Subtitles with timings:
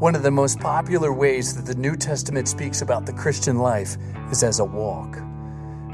[0.00, 3.98] One of the most popular ways that the New Testament speaks about the Christian life
[4.30, 5.18] is as a walk.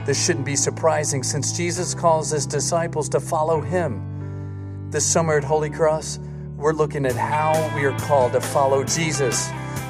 [0.07, 4.88] This shouldn't be surprising since Jesus calls his disciples to follow him.
[4.92, 6.21] This summer at Holy Cross,
[6.56, 9.48] we're looking at how we are called to follow Jesus.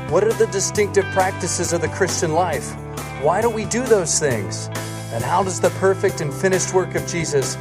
[0.08, 2.74] What are the distinctive practices of the Christian life?
[3.20, 4.70] Why do we do those things?
[5.12, 7.58] And how does the perfect and finished work of Jesus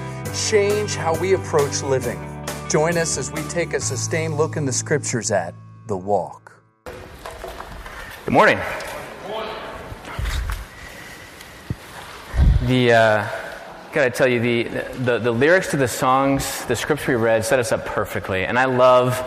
[0.49, 2.17] change how we approach living?
[2.69, 5.53] Join us as we take a sustained look in the scriptures at
[5.87, 6.45] the walk.
[8.25, 8.57] Good morning.
[12.63, 13.29] The uh,
[13.93, 14.63] gotta tell you the,
[14.97, 18.57] the the lyrics to the songs, the scripts we read, set us up perfectly, and
[18.57, 19.19] I love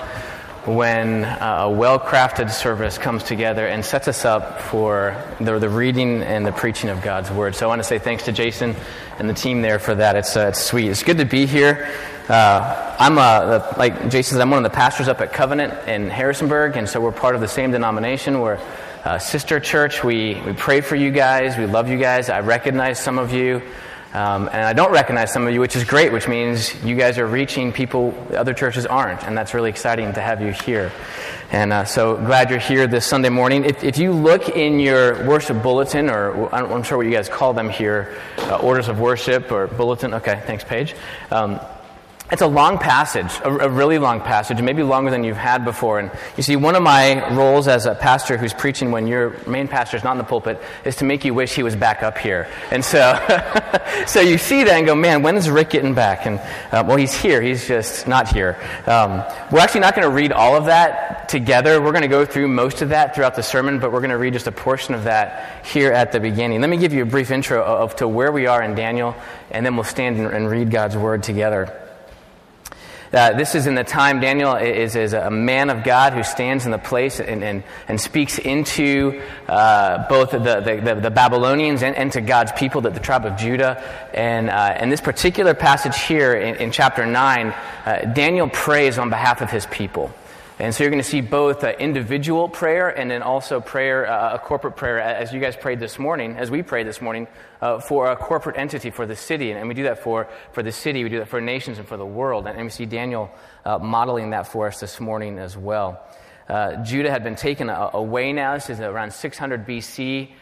[0.66, 6.22] when uh, a well-crafted service comes together and sets us up for the, the, reading
[6.22, 7.54] and the preaching of God's word.
[7.54, 8.74] So I want to say thanks to Jason
[9.18, 10.16] and the team there for that.
[10.16, 10.88] It's, uh, it's sweet.
[10.88, 11.88] It's good to be here.
[12.28, 16.10] Uh, I'm a, like Jason said, I'm one of the pastors up at Covenant in
[16.10, 18.40] Harrisonburg, and so we're part of the same denomination.
[18.40, 18.60] We're
[19.04, 20.02] a sister church.
[20.02, 21.56] We, we pray for you guys.
[21.56, 22.28] We love you guys.
[22.28, 23.62] I recognize some of you.
[24.14, 27.18] Um, and I don't recognize some of you, which is great, which means you guys
[27.18, 29.22] are reaching people other churches aren't.
[29.24, 30.90] And that's really exciting to have you here.
[31.50, 33.64] And uh, so glad you're here this Sunday morning.
[33.64, 37.52] If, if, you look in your worship bulletin, or I'm sure what you guys call
[37.52, 40.14] them here, uh, orders of worship or bulletin.
[40.14, 40.94] Okay, thanks, Paige.
[41.30, 41.60] Um,
[42.30, 45.98] it's a long passage, a, a, really long passage, maybe longer than you've had before.
[45.98, 49.66] And you see, one of my roles as a pastor who's preaching when your main
[49.66, 52.18] pastor is not in the pulpit is to make you wish he was back up
[52.18, 52.46] here.
[52.70, 53.18] And so,
[54.06, 56.26] so you see that and go, man, when is Rick getting back?
[56.26, 56.38] And
[56.70, 57.40] uh, well, he's here.
[57.40, 58.58] He's just not here.
[58.86, 61.80] Um, we're actually not going to read all of that together.
[61.80, 64.18] We're going to go through most of that throughout the sermon, but we're going to
[64.18, 66.60] read just a portion of that here at the beginning.
[66.60, 69.16] Let me give you a brief intro of, of to where we are in Daniel,
[69.50, 71.87] and then we'll stand and, and read God's word together.
[73.12, 76.66] Uh, this is in the time Daniel is, is a man of God who stands
[76.66, 81.96] in the place and, and, and speaks into uh, both the, the, the, Babylonians and,
[81.96, 83.82] and, to God's people, the, the tribe of Judah.
[84.12, 87.46] And, uh, and this particular passage here in, in chapter 9,
[87.86, 90.12] uh, Daniel prays on behalf of his people.
[90.60, 94.34] And so you're going to see both uh, individual prayer and then also prayer, uh,
[94.34, 97.28] a corporate prayer, as you guys prayed this morning, as we prayed this morning,
[97.62, 99.52] uh, for a corporate entity for the city.
[99.52, 101.96] And we do that for, for the city, we do that for nations and for
[101.96, 102.48] the world.
[102.48, 103.30] And we see Daniel
[103.64, 106.04] uh, modeling that for us this morning as well.
[106.48, 108.54] Uh, Judah had been taken away now.
[108.54, 110.32] This is around 600 BC.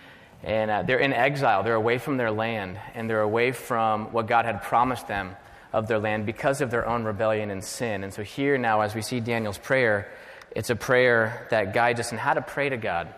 [0.42, 1.62] And uh, they're in exile.
[1.62, 5.36] They're away from their land, and they're away from what God had promised them
[5.76, 8.02] of their land because of their own rebellion and sin.
[8.02, 10.10] And so, here now, as we see Daniel's prayer,
[10.50, 13.14] it's a prayer that guides us in how to pray to God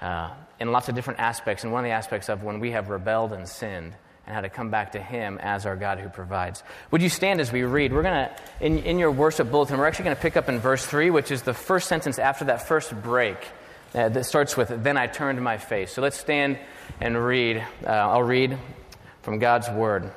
[0.00, 1.64] uh, in lots of different aspects.
[1.64, 3.94] And one of the aspects of when we have rebelled and sinned
[4.24, 6.62] and how to come back to Him as our God who provides.
[6.92, 7.92] Would you stand as we read?
[7.92, 10.60] We're going to, in, in your worship bulletin, we're actually going to pick up in
[10.60, 13.38] verse 3, which is the first sentence after that first break.
[13.92, 15.92] Uh, that starts with, Then I turned my face.
[15.92, 16.58] So let's stand
[17.00, 17.58] and read.
[17.84, 18.56] Uh, I'll read
[19.22, 20.12] from God's Word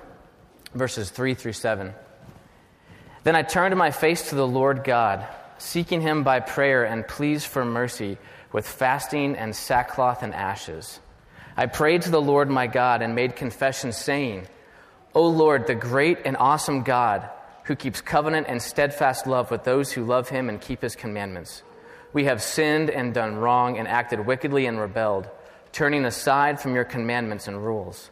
[0.75, 1.93] verses 3 through 7.
[3.23, 5.25] Then I turned my face to the Lord God,
[5.57, 8.17] seeking him by prayer and pleas for mercy
[8.51, 10.99] with fasting and sackcloth and ashes.
[11.57, 14.47] I prayed to the Lord my God and made confession, saying,
[15.13, 17.29] O Lord, the great and awesome God,
[17.63, 21.63] who keeps covenant and steadfast love with those who love him and keep his commandments.
[22.13, 25.27] We have sinned and done wrong and acted wickedly and rebelled,
[25.71, 28.11] turning aside from your commandments and rules.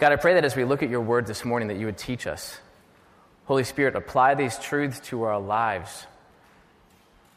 [0.00, 1.98] God, I pray that as we look at your word this morning, that you would
[1.98, 2.58] teach us.
[3.44, 6.06] Holy Spirit, apply these truths to our lives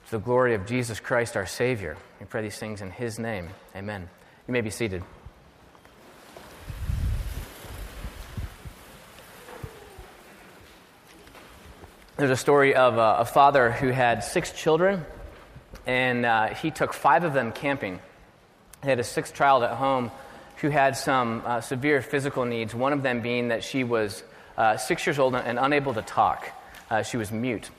[0.05, 1.97] to the glory of Jesus Christ, our Savior.
[2.21, 3.49] We pray these things in His name.
[3.75, 4.07] Amen.
[4.47, 5.03] You may be seated.
[12.15, 15.05] There's a story of a, a father who had six children,
[15.85, 17.99] and uh, he took five of them camping.
[18.83, 20.11] He had a sixth child at home
[20.63, 24.23] who had some uh, severe physical needs, one of them being that she was
[24.57, 26.47] uh, six years old and unable to talk.
[26.89, 27.69] Uh, she was mute.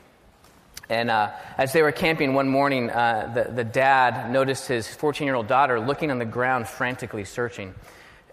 [0.91, 5.25] And uh, as they were camping one morning, uh, the, the dad noticed his 14
[5.25, 7.75] year old daughter looking on the ground, frantically searching.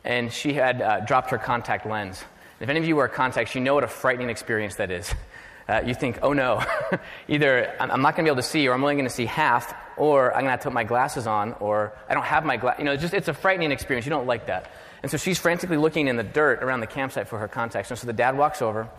[0.03, 2.21] And she had uh, dropped her contact lens.
[2.59, 5.15] If any of you wear contacts, you know what a frightening experience that is.
[5.71, 6.61] uh, you think, oh no,
[7.29, 9.25] either I'm not going to be able to see, or I'm only going to see
[9.25, 12.43] half, or I'm going to have to put my glasses on, or I don't have
[12.43, 12.79] my glasses.
[12.79, 14.05] You know, it's just it's a frightening experience.
[14.05, 14.69] You don't like that.
[15.01, 17.89] And so she's frantically looking in the dirt around the campsite for her contacts.
[17.89, 18.89] And so the dad walks over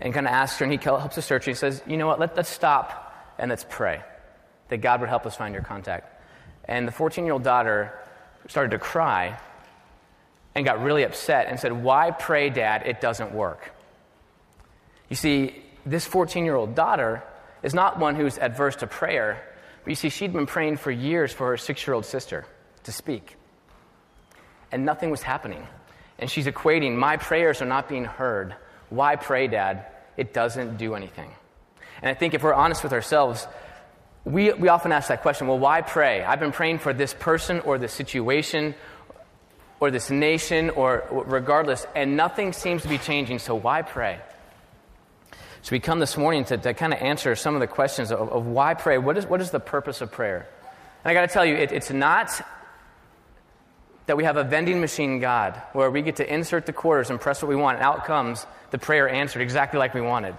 [0.00, 1.46] and kind of asks her, and he helps her search.
[1.46, 4.02] And he says, you know what, Let, let's stop and let's pray
[4.68, 6.08] that God would help us find your contact.
[6.64, 7.92] And the 14 year old daughter
[8.48, 9.38] started to cry
[10.54, 12.84] and got really upset and said, Why pray, Dad?
[12.86, 13.70] It doesn't work.
[15.08, 17.22] You see, this 14 year old daughter
[17.62, 19.42] is not one who's adverse to prayer,
[19.84, 22.46] but you see, she'd been praying for years for her six year old sister
[22.84, 23.36] to speak.
[24.70, 25.66] And nothing was happening.
[26.18, 28.54] And she's equating, My prayers are not being heard.
[28.90, 29.86] Why pray, Dad?
[30.16, 31.30] It doesn't do anything.
[32.00, 33.46] And I think if we're honest with ourselves,
[34.24, 36.22] we, we often ask that question well, why pray?
[36.22, 38.74] I've been praying for this person or this situation
[39.80, 44.20] or this nation or regardless, and nothing seems to be changing, so why pray?
[45.62, 48.28] So we come this morning to, to kind of answer some of the questions of,
[48.28, 48.98] of, why pray.
[48.98, 50.48] What is, what is the purpose of prayer?
[51.04, 52.44] And I got to tell you, it, it's not
[54.06, 57.20] that we have a vending machine God where we get to insert the quarters and
[57.20, 60.34] press what we want, and out comes the prayer answered exactly like we wanted.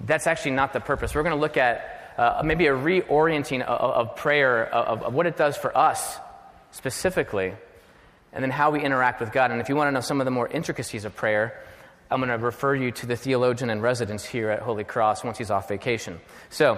[0.00, 1.14] That's actually not the purpose.
[1.14, 5.26] We're going to look at uh, maybe a reorienting of, of prayer, of, of what
[5.26, 6.18] it does for us
[6.72, 7.54] specifically
[8.34, 9.52] and then how we interact with God.
[9.52, 11.58] And if you want to know some of the more intricacies of prayer,
[12.10, 15.36] I'm going to refer you to the theologian in residence here at Holy Cross once
[15.36, 16.20] he's off vacation.
[16.48, 16.76] So,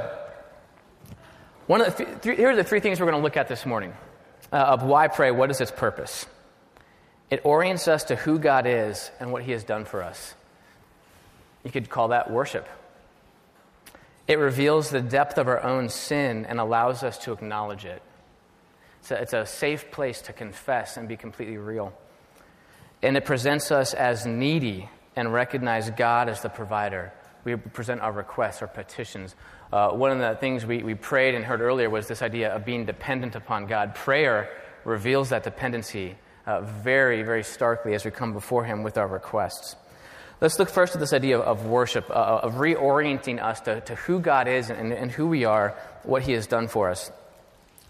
[1.66, 3.64] one of the th- here are the three things we're going to look at this
[3.64, 3.92] morning
[4.52, 6.26] uh, of why pray, what is its purpose.
[7.30, 10.34] It orients us to who God is and what he has done for us.
[11.64, 12.68] You could call that worship.
[14.26, 18.02] It reveals the depth of our own sin and allows us to acknowledge it.
[19.10, 21.92] A, it's a safe place to confess and be completely real.
[23.02, 27.12] And it presents us as needy and recognize God as the provider.
[27.44, 29.34] We present our requests, our petitions.
[29.72, 32.64] Uh, one of the things we, we prayed and heard earlier was this idea of
[32.64, 33.94] being dependent upon God.
[33.94, 34.50] Prayer
[34.84, 36.16] reveals that dependency
[36.46, 39.76] uh, very, very starkly as we come before Him with our requests.
[40.40, 44.20] Let's look first at this idea of worship, uh, of reorienting us to, to who
[44.20, 47.10] God is and, and, who we are, what He has done for us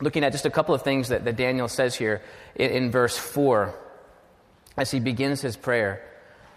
[0.01, 2.23] looking at just a couple of things that, that Daniel says here
[2.55, 3.75] in, in verse 4
[4.77, 6.03] as he begins his prayer.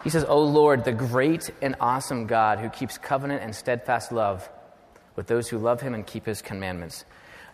[0.03, 4.49] He says, O Lord, the great and awesome God who keeps covenant and steadfast love
[5.15, 7.05] with those who love him and keep his commandments.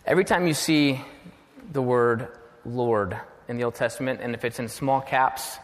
[0.04, 1.00] Every time you see
[1.72, 2.28] the word
[2.64, 3.16] Lord
[3.48, 5.58] in the Old Testament, and if it's in small caps,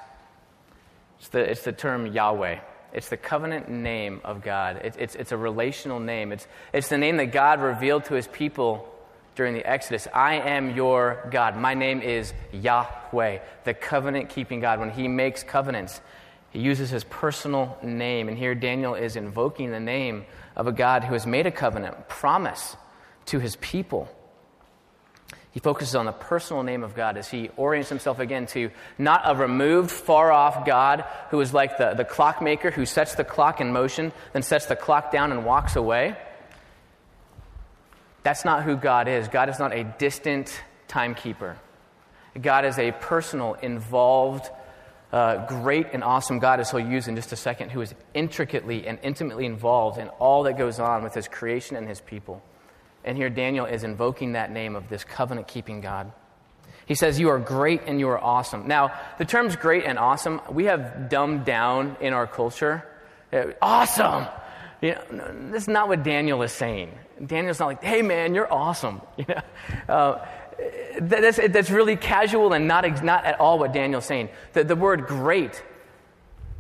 [1.19, 2.61] it's the, it's the term Yahweh.
[2.93, 4.77] It's the covenant name of God.
[4.77, 6.31] It, it's, it's a relational name.
[6.31, 8.93] It's, it's the name that God revealed to his people
[9.35, 11.57] during the Exodus I am your God.
[11.57, 14.81] My name is Yahweh, the covenant keeping God.
[14.81, 16.01] When he makes covenants,
[16.57, 18.29] he uses his personal name.
[18.29, 20.25] And here Daniel is invoking the name
[20.57, 22.79] of a God who has made a covenant, promise
[23.27, 24.09] to his people.
[25.51, 29.21] He focuses on the personal name of God as he orients himself again to not
[29.27, 33.61] a removed, far off God who is like the, the clockmaker who sets the clock
[33.61, 36.17] in motion, then sets the clock down and walks away.
[38.23, 39.29] That's not who God is.
[39.29, 40.59] God is not a distant
[40.89, 41.59] timekeeper.
[42.41, 44.49] God is a personal, involved,
[45.17, 48.87] uh, great and awesome God, as he'll use in just a second, who is intricately
[48.87, 52.43] and intimately involved in all that goes on with his creation and his people.
[53.03, 56.13] And here Daniel is invoking that name of this covenant keeping God.
[56.85, 58.69] He says, You are great and you are awesome.
[58.69, 62.87] Now, the terms great and awesome, we have dumbed down in our culture.
[63.33, 64.27] Uh, awesome!
[64.83, 66.93] You know, that's not what Daniel is saying.
[67.25, 69.01] Daniel's not like, hey man, you're awesome.
[69.17, 69.95] You know?
[69.95, 70.29] Uh,
[71.01, 74.29] that's, that's really casual and not, not at all what Daniel's saying.
[74.53, 75.63] The, the word great,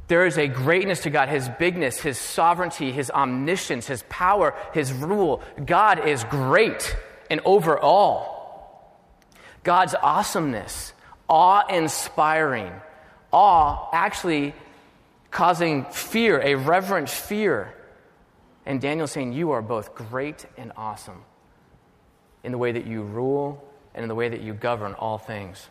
[0.09, 4.93] there is a greatness to God, His bigness, His sovereignty, His omniscience, His power, His
[4.93, 5.43] rule.
[5.65, 6.97] God is great
[7.31, 8.35] and over all.
[9.65, 10.93] God's awesomeness,
[11.29, 12.73] awe inspiring,
[13.33, 14.55] awe actually
[15.31, 17.75] causing fear, a reverent fear.
[18.65, 21.25] And Daniel's saying, You are both great and awesome
[22.45, 23.63] in the way that you rule
[23.97, 25.69] and in the way that you govern all things.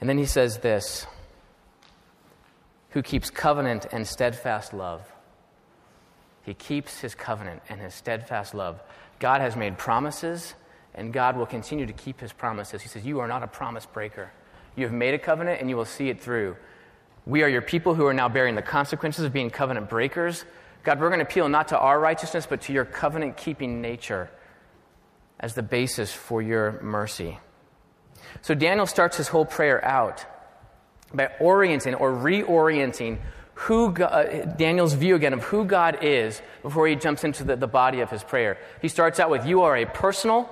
[0.00, 1.06] And then he says this
[2.90, 5.02] who keeps covenant and steadfast love.
[6.42, 8.80] He keeps his covenant and his steadfast love.
[9.18, 10.54] God has made promises,
[10.94, 12.80] and God will continue to keep his promises.
[12.80, 14.32] He says, You are not a promise breaker.
[14.74, 16.56] You have made a covenant, and you will see it through.
[17.26, 20.46] We are your people who are now bearing the consequences of being covenant breakers.
[20.84, 24.30] God, we're going to appeal not to our righteousness, but to your covenant keeping nature
[25.40, 27.38] as the basis for your mercy.
[28.42, 30.24] So Daniel starts his whole prayer out
[31.12, 33.18] by orienting or reorienting
[33.54, 37.56] who God, uh, Daniel's view again of who God is before he jumps into the,
[37.56, 38.58] the body of his prayer.
[38.80, 40.48] He starts out with, You are a personal,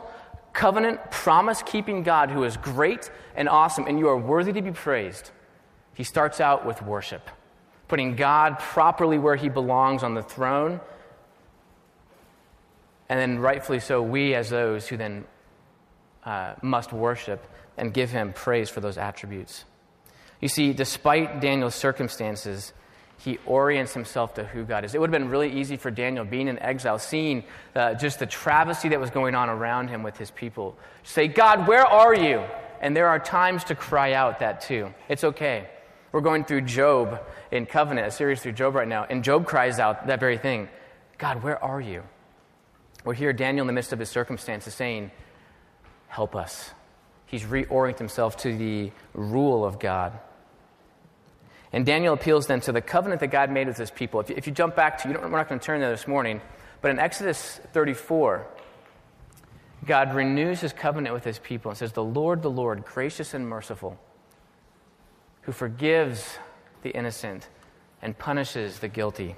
[0.53, 4.73] covenant, promise keeping God who is great and awesome, and you are worthy to be
[4.73, 5.31] praised.
[5.95, 7.31] He starts out with worship,
[7.87, 10.81] putting God properly where he belongs on the throne.
[13.09, 15.25] And then, rightfully so, we as those who then
[16.25, 17.47] uh, must worship
[17.77, 19.65] and give him praise for those attributes.
[20.41, 22.73] You see, despite Daniel's circumstances,
[23.19, 24.95] he orients himself to who God is.
[24.95, 27.45] It would have been really easy for Daniel, being in exile, seeing
[27.75, 31.29] uh, just the travesty that was going on around him with his people, to say,
[31.29, 32.43] God, where are you?
[32.81, 34.93] And there are times to cry out that too.
[35.09, 35.69] It's okay.
[36.13, 39.79] We're going through Job in Covenant, a series through Job right now, and Job cries
[39.79, 40.69] out that very thing
[41.19, 42.03] God, where are you?
[43.07, 45.13] We're here, Daniel, in the midst of his circumstances, saying,
[46.09, 46.73] Help us.
[47.27, 50.19] He's reorienting himself to the rule of God.
[51.73, 54.19] And Daniel appeals then to the covenant that God made with his people.
[54.19, 56.09] If you, if you jump back to, you we're not going to turn there this
[56.09, 56.41] morning,
[56.81, 58.45] but in Exodus 34,
[59.85, 63.49] God renews his covenant with his people and says, The Lord, the Lord, gracious and
[63.49, 64.01] merciful,
[65.43, 66.39] who forgives
[66.83, 67.49] the innocent
[68.03, 69.37] and punishes the guilty.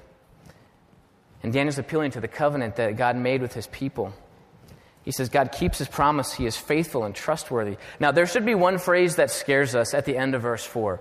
[1.41, 4.13] And Daniel's appealing to the covenant that God made with his people.
[5.03, 6.33] He says, God keeps his promise.
[6.33, 7.77] He is faithful and trustworthy.
[7.99, 10.99] Now, there should be one phrase that scares us at the end of verse 4.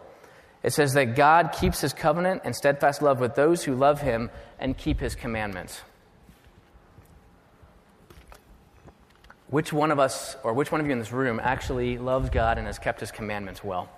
[0.62, 4.30] It says that God keeps his covenant and steadfast love with those who love him
[4.58, 5.80] and keep his commandments.
[9.48, 12.58] Which one of us, or which one of you in this room, actually loves God
[12.58, 13.88] and has kept his commandments well?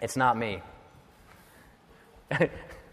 [0.00, 0.62] It's not me.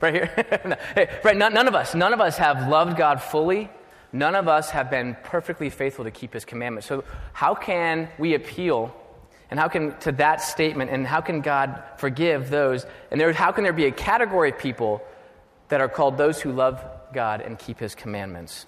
[0.01, 0.77] right here?
[1.23, 1.95] right, none, none of us.
[1.95, 3.69] None of us have loved God fully.
[4.13, 6.87] None of us have been perfectly faithful to keep his commandments.
[6.87, 7.03] So,
[7.33, 8.93] how can we appeal
[9.51, 12.85] and how can, to that statement, and how can God forgive those?
[13.11, 15.03] And there, how can there be a category of people
[15.67, 16.81] that are called those who love
[17.13, 18.65] God and keep his commandments?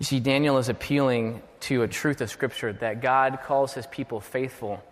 [0.00, 4.20] You see, Daniel is appealing to a truth of Scripture that God calls his people
[4.20, 4.82] faithful,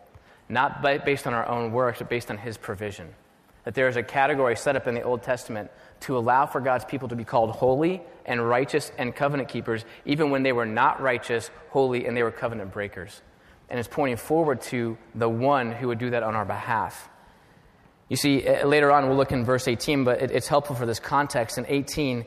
[0.49, 3.12] not based on our own works, but based on his provision.
[3.66, 5.70] That there is a category set up in the Old Testament
[6.00, 10.30] to allow for God's people to be called holy and righteous and covenant keepers, even
[10.30, 13.20] when they were not righteous, holy, and they were covenant breakers
[13.68, 17.08] and it's pointing forward to the one who would do that on our behalf.
[18.08, 21.00] You see, uh, later on, we'll look in verse 18, but it's helpful for this
[21.00, 21.58] context.
[21.58, 22.26] In 18,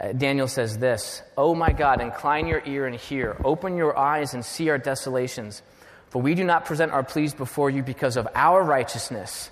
[0.00, 4.34] uh, Daniel says this Oh my God, incline your ear and hear, open your eyes
[4.34, 5.62] and see our desolations.
[6.10, 9.50] For we do not present our pleas before you because of our righteousness,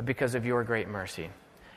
[0.00, 1.28] but because of your great mercy.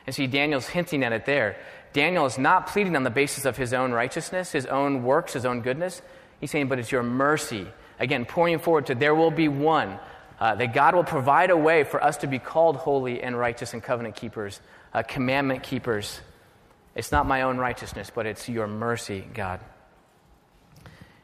[0.06, 1.56] And see, Daniel's hinting at it there.
[1.92, 5.44] Daniel is not pleading on the basis of his own righteousness, his own works, his
[5.44, 6.00] own goodness.
[6.40, 7.66] He's saying, but it's your mercy
[7.98, 9.98] Again, pointing forward to there will be one,
[10.40, 13.72] uh, that God will provide a way for us to be called holy and righteous
[13.72, 14.60] and covenant keepers,
[14.92, 16.20] uh, commandment keepers.
[16.94, 19.60] It's not my own righteousness, but it's your mercy, God.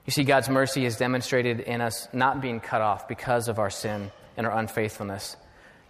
[0.06, 3.70] You see, God's mercy is demonstrated in us not being cut off because of our
[3.70, 5.36] sin and our unfaithfulness.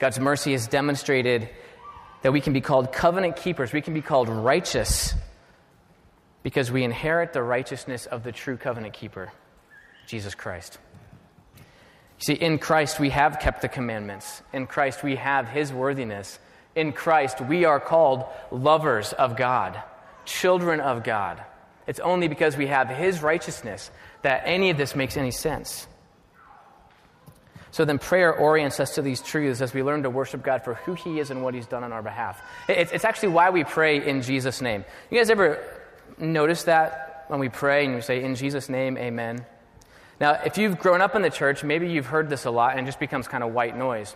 [0.01, 1.51] God's mercy has demonstrated
[2.23, 5.15] that we can be called covenant keepers, we can be called righteous
[6.43, 9.31] because we inherit the righteousness of the true covenant keeper.
[10.07, 10.79] Jesus Christ.
[11.59, 14.43] You see, in Christ we have kept the commandments.
[14.55, 16.39] In Christ we have his worthiness.
[16.75, 19.83] In Christ we are called lovers of God,
[20.25, 21.45] children of God.
[21.87, 23.91] It's only because we have his righteousness
[24.23, 25.87] that any of this makes any sense.
[27.73, 30.75] So then, prayer orients us to these truths as we learn to worship God for
[30.75, 32.43] who He is and what He's done on our behalf.
[32.69, 34.85] It's, actually why we pray in Jesus' name.
[35.11, 35.63] You guys ever
[36.19, 39.45] notice that when we pray and we say, In Jesus' name, amen?
[40.21, 42.81] Now, if you've grown up in the church, maybe you've heard this a lot and
[42.81, 44.15] it just becomes kind of white noise.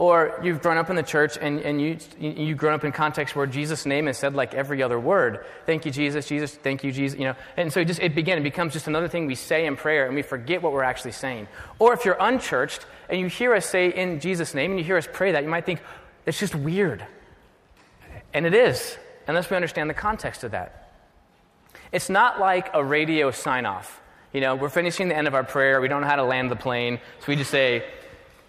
[0.00, 3.36] Or you've grown up in the church and, and you, you've grown up in context
[3.36, 5.44] where Jesus' name is said like every other word.
[5.66, 7.34] Thank you, Jesus, Jesus, thank you, Jesus, you know.
[7.58, 10.06] And so it just, it begin, it becomes just another thing we say in prayer
[10.06, 11.48] and we forget what we're actually saying.
[11.78, 14.96] Or if you're unchurched and you hear us say in Jesus' name and you hear
[14.96, 15.82] us pray that, you might think,
[16.24, 17.04] it's just weird.
[18.32, 18.96] And it is,
[19.28, 20.94] unless we understand the context of that.
[21.92, 24.00] It's not like a radio sign off
[24.32, 25.80] you know, we're finishing the end of our prayer.
[25.80, 27.00] We don't know how to land the plane.
[27.18, 27.84] So we just say,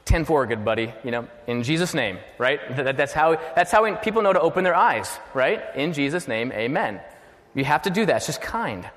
[0.05, 2.59] 10 4, good buddy, you know, in Jesus' name, right?
[2.75, 5.61] That, that's how, that's how people know to open their eyes, right?
[5.75, 7.01] In Jesus' name, amen.
[7.53, 8.17] You have to do that.
[8.17, 8.89] It's just kind.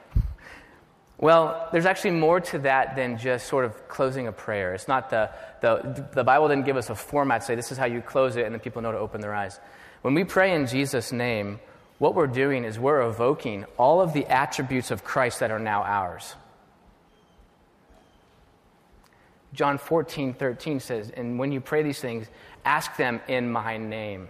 [1.19, 4.75] Well, there's actually more to that than just sort of closing a prayer.
[4.75, 5.31] It's not the,
[5.61, 8.45] the, the Bible didn't give us a format say this is how you close it
[8.45, 9.59] and then people know to open their eyes.
[10.03, 11.61] When we pray in Jesus' name,
[11.99, 15.83] what we're doing is we're evoking all of the attributes of Christ that are now
[15.83, 16.35] ours.
[19.55, 22.27] John 14, 13 says, And when you pray these things,
[22.65, 24.29] ask them in my name.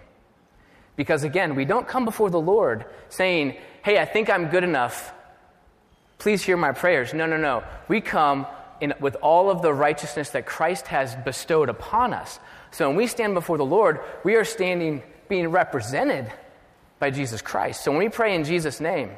[0.97, 5.13] Because again, we don't come before the Lord saying, Hey, I think I'm good enough.
[6.19, 7.13] Please hear my prayers.
[7.13, 7.65] No, no, no.
[7.89, 8.47] We come
[8.81, 12.39] in, with all of the righteousness that Christ has bestowed upon us.
[12.71, 16.31] So when we stand before the Lord, we are standing being represented
[16.99, 17.83] by Jesus Christ.
[17.83, 19.11] So when we pray in Jesus' name,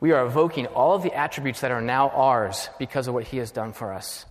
[0.00, 3.38] we are evoking all of the attributes that are now ours because of what He
[3.38, 4.24] has done for us.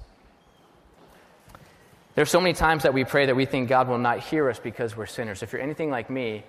[2.17, 4.57] There's so many times that we pray that we think God will not hear us
[4.57, 5.43] because we're sinners.
[5.43, 6.43] If you're anything like me,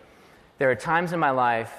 [0.56, 1.70] there are times in my life,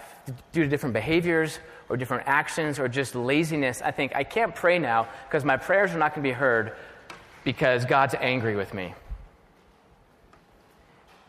[0.52, 1.58] due to different behaviors
[1.90, 5.90] or different actions or just laziness, I think I can't pray now because my prayers
[5.90, 6.74] are not going to be heard
[7.44, 8.94] because God's angry with me.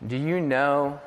[0.05, 1.01] Do you know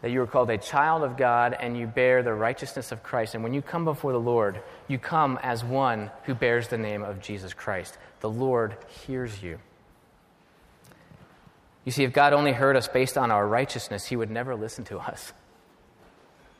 [0.00, 3.34] that you are called a child of God and you bear the righteousness of Christ?
[3.34, 7.02] And when you come before the Lord, you come as one who bears the name
[7.02, 7.98] of Jesus Christ.
[8.20, 9.58] The Lord hears you.
[11.84, 14.84] You see, if God only heard us based on our righteousness, He would never listen
[14.84, 15.32] to us.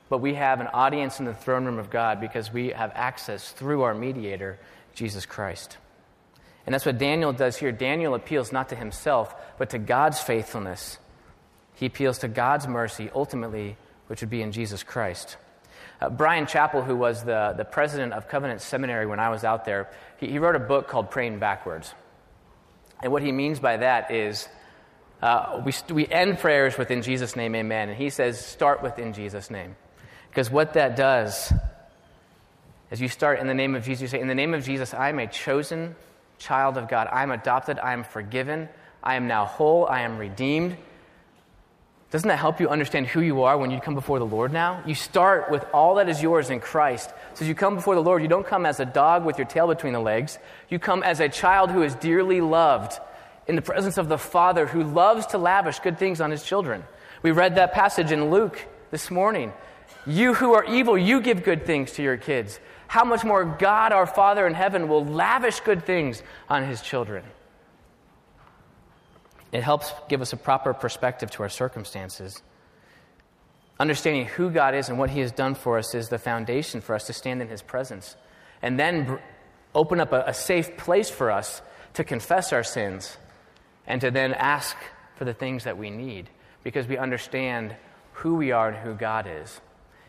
[0.09, 3.51] But we have an audience in the throne room of God because we have access
[3.51, 4.59] through our mediator,
[4.95, 5.79] Jesus Christ.
[6.67, 7.73] And that's what Daniel does here.
[7.73, 10.99] Daniel appeals not to himself, but to God's faithfulness.
[11.75, 13.77] He appeals to God's mercy, ultimately,
[14.07, 15.37] which would be in Jesus Christ.
[16.01, 19.65] Uh, Bryan Chapell, who was the, the president of Covenant Seminary when I was out
[19.65, 21.95] there, he, he wrote a book called Praying Backwards.
[23.03, 24.49] And what he means by that is
[25.23, 27.89] uh, we, we end prayers with in Jesus' name, amen.
[27.89, 29.77] And he says, start with in Jesus' name.
[30.29, 31.53] Because what that does,
[32.91, 34.95] as you start in the name of Jesus, you say, In the name of Jesus,
[34.95, 35.95] I am a chosen
[36.39, 37.07] child of God.
[37.13, 37.79] I am adopted.
[37.79, 38.69] I am forgiven.
[39.03, 39.87] I am now whole.
[39.87, 40.77] I am redeemed.
[42.11, 44.83] Doesn't that help you understand who you are when you come before the Lord now?
[44.87, 47.11] You start with all that is yours in Christ.
[47.35, 49.47] So as you come before the Lord, you don't come as a dog with your
[49.47, 50.39] tail between the legs.
[50.69, 52.99] You come as a child who is dearly loved
[53.47, 56.85] in the presence of the Father who loves to lavish good things on his children.
[57.23, 59.53] We read that passage in Luke this morning.
[60.07, 62.59] You who are evil, you give good things to your kids.
[62.89, 67.25] How much more God, our Father in heaven, will lavish good things on his children?
[69.51, 72.43] It helps give us a proper perspective to our circumstances.
[73.79, 76.95] Understanding who God is and what he has done for us is the foundation for
[76.95, 78.17] us to stand in his presence.
[78.61, 79.19] And then
[79.75, 81.63] open up a, a safe place for us
[81.95, 83.17] to confess our sins
[83.87, 84.77] and to then ask
[85.17, 86.29] for the things that we need
[86.63, 87.75] because we understand
[88.13, 89.61] who we are and who God is.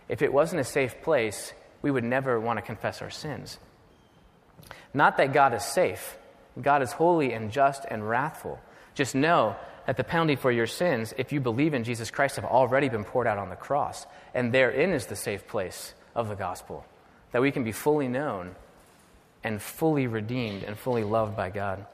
[0.09, 3.57] If it wasn't a safe place, we would never want to confess our sins.
[4.93, 6.17] Not that God is safe,
[6.61, 8.59] God is holy and just and wrathful.
[8.93, 9.55] Just know
[9.87, 13.03] that the penalty for your sins, if you believe in Jesus Christ, have already been
[13.03, 14.05] poured out on the cross.
[14.33, 16.85] And therein is the safe place of the gospel,
[17.31, 18.55] that we can be fully known
[19.43, 21.85] and fully redeemed and fully loved by God.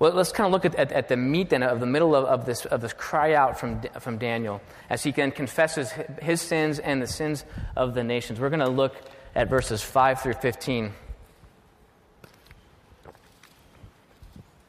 [0.00, 2.24] Well, let's kind of look at, at, at, the meat then of the middle of,
[2.24, 6.78] of, this, of this cry out from, from Daniel as he then confesses his sins
[6.78, 7.44] and the sins
[7.76, 8.40] of the nations.
[8.40, 8.96] We're going to look
[9.34, 10.94] at verses 5 through 15.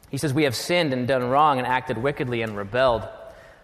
[0.10, 3.08] He says, We have sinned and done wrong and acted wickedly and rebelled,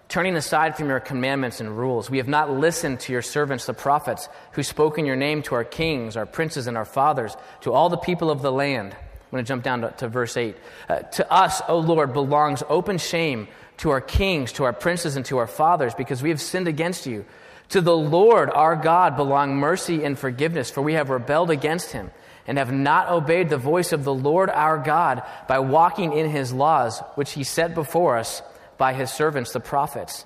[0.07, 2.09] turning aside from your commandments and rules.
[2.09, 5.55] We have not listened to your servants, the prophets, who spoke in your name to
[5.55, 8.95] our kings, our princes, and our fathers, to all the people of the land.
[9.27, 10.55] I'm going to jump down to, to verse 8.
[10.87, 15.25] Uh, to us, O Lord, belongs open shame to our kings, to our princes, and
[15.25, 17.25] to our fathers, because we have sinned against you.
[17.69, 22.09] To the Lord our God belong mercy and forgiveness, for we have rebelled against him
[22.47, 26.53] and have not obeyed the voice of the Lord our God by walking in his
[26.53, 28.41] laws, which he set before us
[28.77, 30.25] by his servants, the prophets.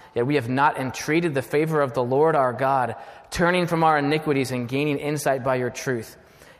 [0.15, 2.95] yet we have not entreated the favor of the Lord our God,
[3.29, 6.17] turning from our iniquities and gaining insight by your truth.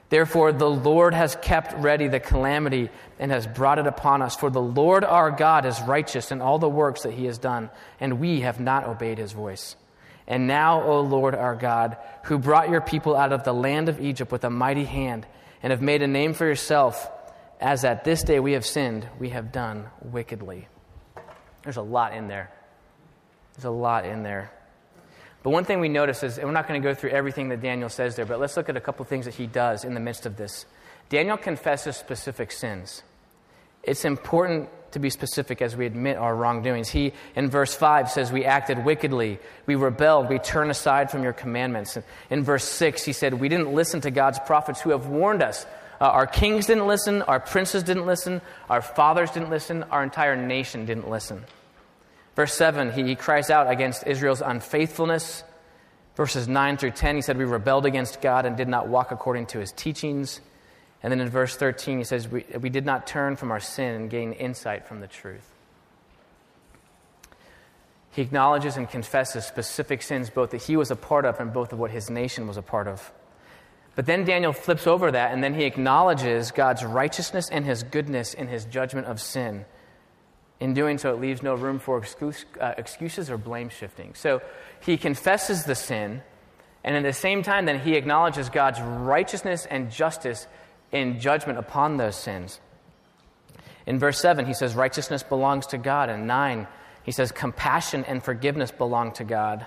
[0.09, 4.35] Therefore, the Lord has kept ready the calamity and has brought it upon us.
[4.35, 7.69] For the Lord our God is righteous in all the works that he has done,
[7.97, 9.77] and we have not obeyed his voice.
[10.27, 14.01] And now, O Lord our God, who brought your people out of the land of
[14.01, 15.25] Egypt with a mighty hand,
[15.63, 17.09] and have made a name for yourself,
[17.61, 20.67] as at this day we have sinned, we have done wickedly.
[21.63, 22.51] There's a lot in there.
[23.55, 24.51] There's a lot in there.
[25.43, 27.61] But one thing we notice is, and we're not going to go through everything that
[27.61, 29.99] Daniel says there, but let's look at a couple things that he does in the
[29.99, 30.65] midst of this.
[31.09, 33.01] Daniel confesses specific sins.
[33.83, 36.89] It's important to be specific as we admit our wrongdoings.
[36.89, 41.33] He, in verse 5, says, We acted wickedly, we rebelled, we turned aside from your
[41.33, 41.97] commandments.
[42.29, 45.65] In verse 6, he said, We didn't listen to God's prophets who have warned us.
[45.99, 50.35] Uh, our kings didn't listen, our princes didn't listen, our fathers didn't listen, our entire
[50.35, 51.45] nation didn't listen.
[52.35, 55.43] Verse 7, he, he cries out against Israel's unfaithfulness.
[56.15, 59.47] Verses 9 through 10, he said, We rebelled against God and did not walk according
[59.47, 60.41] to his teachings.
[61.03, 63.95] And then in verse 13, he says, we, we did not turn from our sin
[63.95, 65.49] and gain insight from the truth.
[68.11, 71.73] He acknowledges and confesses specific sins, both that he was a part of and both
[71.73, 73.11] of what his nation was a part of.
[73.95, 78.33] But then Daniel flips over that, and then he acknowledges God's righteousness and his goodness
[78.33, 79.65] in his judgment of sin.
[80.61, 84.13] In doing so, it leaves no room for excuse, uh, excuses or blame shifting.
[84.13, 84.43] So
[84.79, 86.21] he confesses the sin,
[86.83, 90.45] and at the same time, then he acknowledges God's righteousness and justice
[90.91, 92.59] in judgment upon those sins.
[93.87, 96.09] In verse 7, he says, Righteousness belongs to God.
[96.09, 96.67] And 9,
[97.01, 99.65] he says, Compassion and forgiveness belong to God.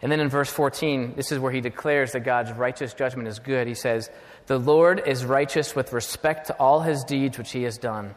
[0.00, 3.38] And then in verse 14, this is where he declares that God's righteous judgment is
[3.38, 3.66] good.
[3.66, 4.08] He says,
[4.46, 8.14] The Lord is righteous with respect to all his deeds which he has done.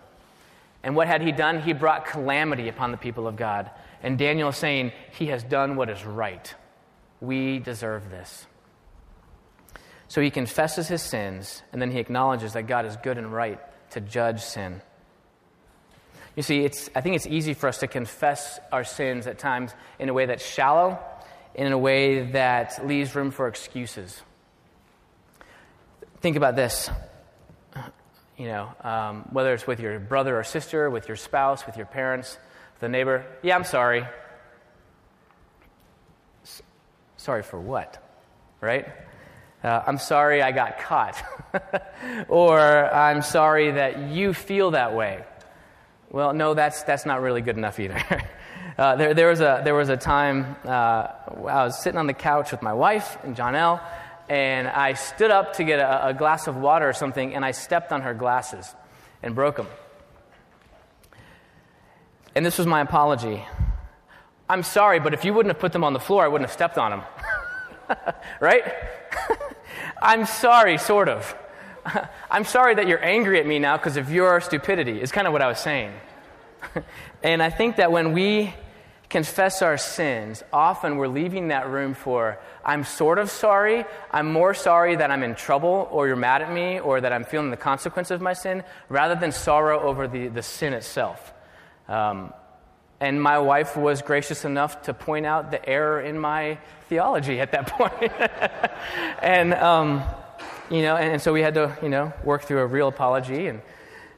[0.83, 1.61] And what had he done?
[1.61, 3.71] He brought calamity upon the people of God.
[4.01, 6.53] And Daniel is saying, He has done what is right.
[7.21, 8.45] We deserve this.
[10.09, 13.59] So he confesses his sins, and then he acknowledges that God is good and right
[13.91, 14.81] to judge sin.
[16.35, 19.73] You see, it's, I think it's easy for us to confess our sins at times
[19.99, 20.99] in a way that's shallow,
[21.55, 24.21] in a way that leaves room for excuses.
[26.21, 26.89] Think about this.
[28.37, 31.85] You know, um, whether it's with your brother or sister, with your spouse, with your
[31.85, 32.37] parents,
[32.79, 33.25] the neighbor.
[33.43, 34.05] Yeah, I'm sorry.
[36.43, 36.61] S-
[37.17, 38.03] sorry for what?
[38.59, 38.87] Right?
[39.63, 41.23] Uh, I'm sorry I got caught.
[42.27, 45.23] or I'm sorry that you feel that way.
[46.09, 48.03] Well, no, that's, that's not really good enough either.
[48.77, 50.69] uh, there, there, was a, there was a time uh,
[51.47, 53.81] I was sitting on the couch with my wife and John L.,
[54.29, 57.51] and I stood up to get a, a glass of water or something, and I
[57.51, 58.73] stepped on her glasses
[59.21, 59.67] and broke them.
[62.35, 63.43] And this was my apology.
[64.49, 66.53] I'm sorry, but if you wouldn't have put them on the floor, I wouldn't have
[66.53, 67.03] stepped on them.
[68.39, 68.63] right?
[70.01, 71.35] I'm sorry, sort of.
[72.31, 75.33] I'm sorry that you're angry at me now because of your stupidity, is kind of
[75.33, 75.93] what I was saying.
[77.23, 78.53] and I think that when we
[79.13, 84.55] confess our sins, often we're leaving that room for, I'm sort of sorry, I'm more
[84.55, 87.55] sorry that I'm in trouble, or you're mad at me, or that I'm feeling the
[87.55, 91.31] consequence of my sin, rather than sorrow over the, the sin itself.
[91.87, 92.33] Um,
[92.99, 96.57] and my wife was gracious enough to point out the error in my
[96.89, 98.11] theology at that point.
[99.21, 100.01] and, um,
[100.71, 103.45] you know, and, and, so we had to, you know, work through a real apology
[103.45, 103.61] and,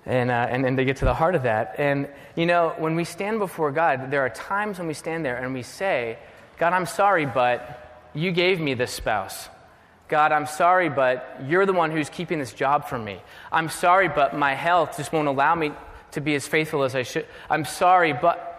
[0.06, 1.76] and, uh, and, and to get to the heart of that.
[1.78, 5.38] And, you know, when we stand before God, there are times when we stand there
[5.38, 6.18] and we say,
[6.58, 9.50] God, I'm sorry, but you gave me this spouse.
[10.08, 13.20] God, I'm sorry, but you're the one who's keeping this job from me.
[13.52, 15.72] I'm sorry, but my health just won't allow me
[16.12, 17.26] to be as faithful as I should.
[17.50, 18.52] I'm sorry, but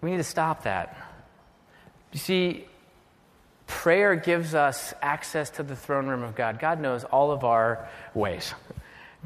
[0.00, 0.96] we need to stop that.
[2.12, 2.66] You see,
[3.66, 6.60] prayer gives us access to the throne room of God.
[6.60, 8.54] God knows all of our ways,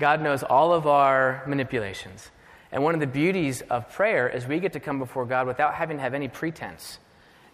[0.00, 2.30] God knows all of our manipulations.
[2.72, 5.74] And one of the beauties of prayer is we get to come before God without
[5.74, 6.98] having to have any pretense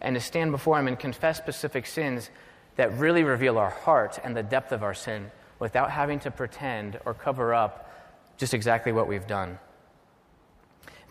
[0.01, 2.31] and to stand before Him and confess specific sins
[2.77, 7.01] that really reveal our heart and the depth of our sin without having to pretend
[7.05, 7.91] or cover up
[8.37, 9.59] just exactly what we've done.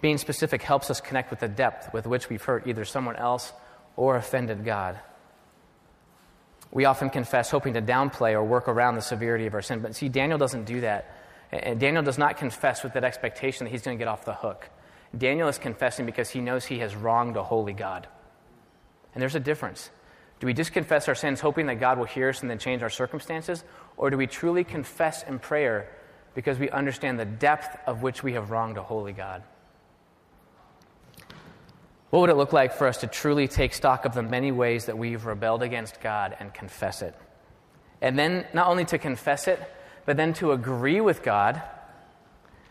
[0.02, 3.52] Being specific helps us connect with the depth with which we've hurt either someone else
[3.98, 5.00] or offended God.
[6.72, 9.80] We often confess hoping to downplay or work around the severity of our sin.
[9.80, 11.12] But see, Daniel doesn't do that.
[11.52, 14.34] And Daniel does not confess with that expectation that he's going to get off the
[14.34, 14.70] hook.
[15.18, 18.08] Daniel is confessing because he knows he has wronged a holy God.
[19.14, 19.90] And there's a difference.
[20.40, 22.84] Do we just confess our sins hoping that God will hear us and then change
[22.84, 23.64] our circumstances?
[23.96, 25.90] Or do we truly confess in prayer
[26.34, 29.44] because we understand the depth of which we have wronged a holy God?
[32.10, 34.86] What would it look like for us to truly take stock of the many ways
[34.86, 37.16] that we've rebelled against God and confess it?
[38.02, 39.60] And then not only to confess it,
[40.06, 41.62] but then to agree with God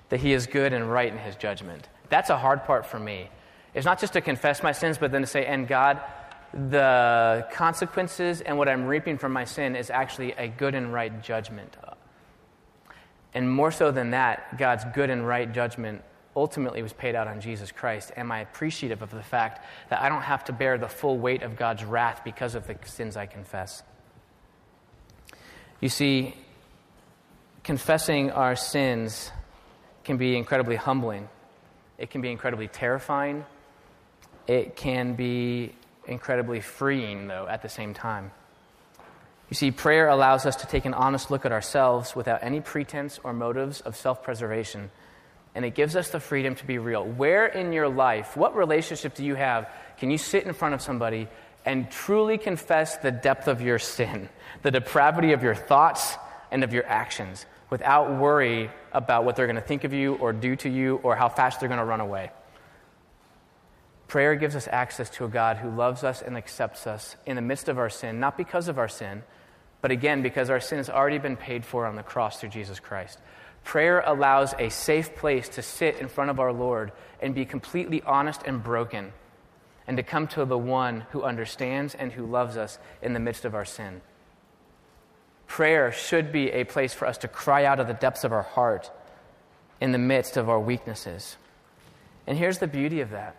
[0.09, 1.89] that He is good and right in His judgment.
[2.09, 3.31] That's a hard part for me.
[3.75, 6.01] It's not just to confess my sins, but then to say, and God,
[6.53, 11.23] the consequences and what I'm reaping from my sin is actually a good and right
[11.23, 11.77] judgment.
[13.35, 16.03] And more so than that, God's good and right judgment
[16.37, 18.13] ultimately was paid out on Jesus Christ?
[18.17, 21.43] Am I appreciative of the fact that I don't have to bear the full weight
[21.43, 23.83] of God's wrath because of the sins I confess?
[25.81, 26.35] You see,
[27.65, 29.33] confessing our sins
[30.05, 31.29] can be incredibly humbling.
[31.99, 33.45] It can be incredibly terrifying.
[34.47, 35.75] It can be
[36.07, 38.31] incredibly freeing, though, at the same time.
[39.49, 43.19] You see, prayer allows us to take an honest look at ourselves without any pretense
[43.25, 44.91] or motives of self preservation.
[45.55, 47.05] And it gives us the freedom to be real.
[47.05, 49.71] Where in your life, what relationship do you have?
[49.99, 51.29] Can you sit in front of somebody
[51.65, 54.29] and truly confess the depth of your sin,
[54.63, 56.17] the depravity of your thoughts
[56.51, 60.33] and of your actions, without worry about what they're going to think of you or
[60.33, 62.31] do to you or how fast they're going to run away?
[64.07, 67.43] Prayer gives us access to a God who loves us and accepts us in the
[67.43, 69.23] midst of our sin, not because of our sin,
[69.81, 72.81] but again, because our sin has already been paid for on the cross through Jesus
[72.81, 73.19] Christ.
[73.65, 78.03] Prayer allows a safe place to sit in front of our Lord and be completely
[78.03, 79.13] honest and broken,
[79.87, 83.45] and to come to the one who understands and who loves us in the midst
[83.45, 84.01] of our sin.
[85.47, 88.43] Prayer should be a place for us to cry out of the depths of our
[88.43, 88.91] heart
[89.81, 91.37] in the midst of our weaknesses.
[92.27, 93.37] And here's the beauty of that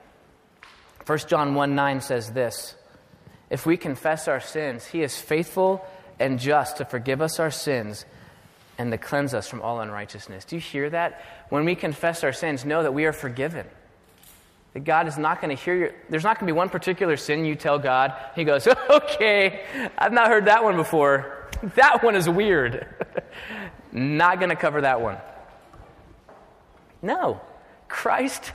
[1.05, 2.75] 1 John 1 9 says this
[3.49, 5.85] If we confess our sins, he is faithful
[6.19, 8.05] and just to forgive us our sins
[8.77, 10.45] and to cleanse us from all unrighteousness.
[10.45, 11.21] Do you hear that?
[11.49, 13.65] When we confess our sins, know that we are forgiven.
[14.73, 17.15] That God is not going to hear your, there's not going to be one particular
[17.15, 18.13] sin you tell God.
[18.35, 19.63] He goes, okay,
[19.97, 21.44] I've not heard that one before.
[21.75, 22.87] That one is weird.
[23.91, 25.17] not going to cover that one.
[27.01, 27.41] No.
[27.87, 28.51] Christ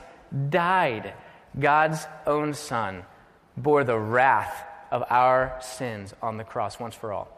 [0.49, 1.13] died
[1.59, 3.03] God's own Son
[3.57, 7.37] bore the wrath of our sins on the cross once for all.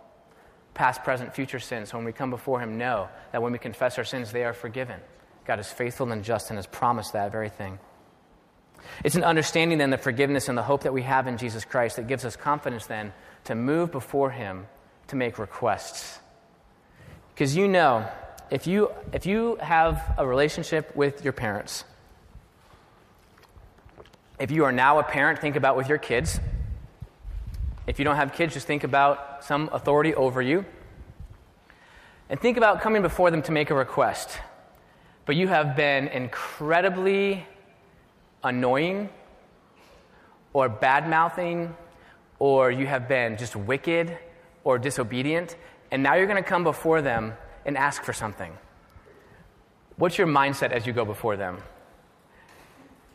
[0.74, 1.90] Past, present, future sins.
[1.90, 4.54] So when we come before Him, know that when we confess our sins, they are
[4.54, 5.00] forgiven.
[5.46, 7.80] God is faithful and just and has promised that very thing.
[9.04, 11.98] It's an understanding then the forgiveness and the hope that we have in Jesus Christ
[11.98, 13.14] that gives us confidence then
[13.46, 14.68] to move before Him
[15.14, 16.20] to make requests.
[17.34, 18.08] Because you know,
[18.50, 21.86] if you, if you have a relationship with your parents,
[24.40, 26.40] if you are now a parent, think about with your kids.
[27.86, 30.66] If you don't have kids, just think about some authority over you.
[32.30, 34.40] And think about coming before them to make a request.
[35.26, 37.46] But you have been incredibly
[38.44, 39.10] annoying
[40.54, 41.76] or bad mouthing,
[42.40, 44.18] or you have been just wicked
[44.64, 45.56] or disobedient,
[45.92, 47.34] and now you're going to come before them
[47.66, 48.58] and ask for something.
[49.96, 51.60] What's your mindset as you go before them?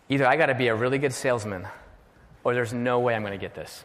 [0.09, 1.67] Either I got to be a really good salesman,
[2.45, 3.85] or there's no way I'm going to get this.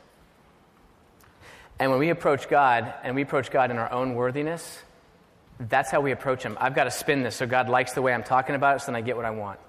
[1.80, 4.80] And when we approach God, and we approach God in our own worthiness,
[5.60, 6.58] that's how we approach Him.
[6.62, 8.88] I've got to spin this so God likes the way I'm talking about it, so
[8.88, 9.60] then I get what I want.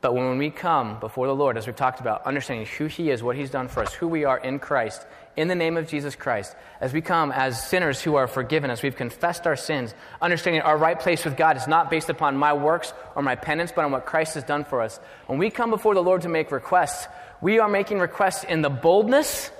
[0.00, 3.22] But when we come before the Lord, as we've talked about, understanding who He is,
[3.22, 5.04] what He's done for us, who we are in Christ,
[5.36, 8.82] in the name of Jesus Christ, as we come as sinners who are forgiven, as
[8.82, 12.52] we've confessed our sins, understanding our right place with God is not based upon my
[12.52, 15.00] works or my penance, but on what Christ has done for us.
[15.26, 17.08] When we come before the Lord to make requests,
[17.40, 19.50] we are making requests in the boldness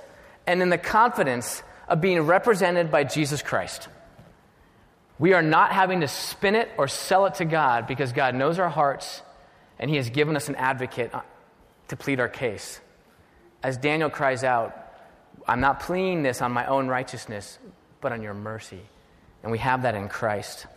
[0.47, 3.89] and in the confidence of being represented by Jesus Christ.
[5.17, 8.57] We are not having to spin it or sell it to God because God knows
[8.57, 9.21] our hearts
[9.79, 11.21] and he has given us an advocate uh,
[11.87, 12.79] to plead our case.
[13.63, 14.75] As Daniel cries out,
[15.47, 17.57] I'm not pleading this on my own righteousness,
[18.01, 18.81] but on your mercy.
[19.41, 20.67] And we have that in Christ.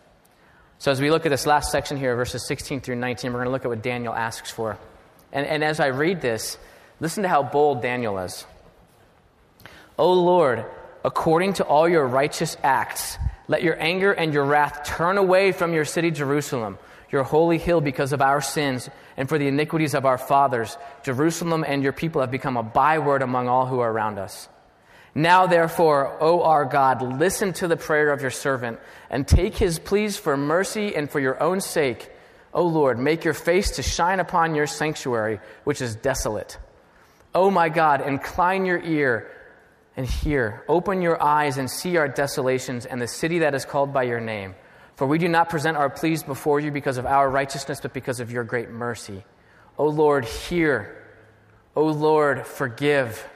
[0.78, 3.46] So, as we look at this last section here, verses 16 through 19, we're going
[3.46, 4.78] to look at what Daniel asks for.
[5.32, 6.58] And, and as I read this,
[7.00, 8.46] listen to how bold Daniel is.
[9.98, 10.64] O Lord,
[11.04, 15.72] according to all your righteous acts, let your anger and your wrath turn away from
[15.72, 16.78] your city, Jerusalem
[17.12, 20.76] your holy hill because of our sins and for the iniquities of our fathers.
[21.04, 24.48] Jerusalem and your people have become a byword among all who are around us.
[25.14, 29.78] Now, therefore, O our God, listen to the prayer of your servant and take his
[29.78, 32.10] pleas for mercy and for your own sake.
[32.54, 36.56] O Lord, make your face to shine upon your sanctuary, which is desolate.
[37.34, 39.30] O my God, incline your ear
[39.96, 40.64] and hear.
[40.66, 44.20] Open your eyes and see our desolations and the city that is called by your
[44.20, 44.54] name.
[45.02, 48.20] For we do not present our pleas before you because of our righteousness, but because
[48.20, 49.24] of your great mercy.
[49.76, 50.96] O Lord, hear.
[51.74, 53.28] O Lord, forgive.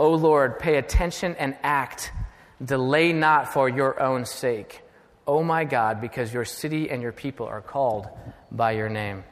[0.00, 2.10] O Lord, pay attention and act.
[2.60, 4.82] Delay not for your own sake.
[5.28, 8.08] O my God, because your city and your people are called
[8.50, 9.22] by your name.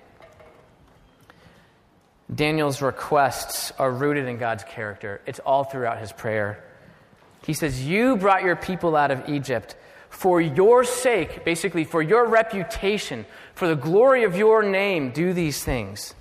[2.33, 5.21] Daniel's requests are rooted in God's character.
[5.27, 6.65] It's all throughout his prayer.
[7.45, 9.75] He says, You brought your people out of Egypt
[10.11, 15.63] for your sake, basically for your reputation, for the glory of your name, do these
[15.63, 16.15] things.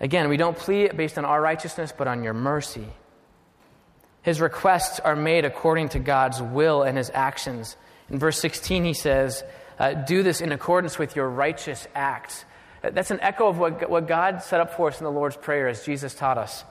[0.00, 2.86] Again, we don't plead based on our righteousness, but on your mercy.
[4.22, 7.76] His requests are made according to God's will and his actions.
[8.10, 9.42] In verse 16, he says,
[9.78, 12.44] uh, do this in accordance with your righteous acts.
[12.82, 15.68] That's an echo of what, what God set up for us in the Lord's Prayer
[15.68, 16.64] as Jesus taught us.